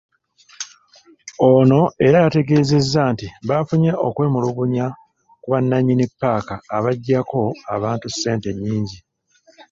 [1.49, 4.85] Ono era yategeezezza nti baafunye okwemulugunya
[5.41, 7.39] ku bannanyini ppaka abajjako
[7.75, 8.97] abantu essente ennyingi.